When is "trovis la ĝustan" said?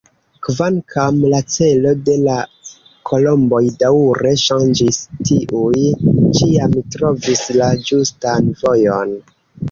6.95-8.49